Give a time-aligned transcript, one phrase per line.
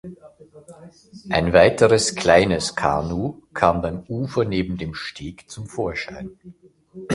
[1.29, 6.39] Ein weiteres kleines Kanu kam beim Ufer neben dem Steg zum Vorschein.